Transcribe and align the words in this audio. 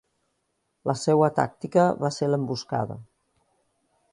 La 0.91 0.95
seua 1.01 1.29
tàctica 1.41 1.85
va 2.05 2.11
ser 2.17 2.31
l'emboscada. 2.31 2.99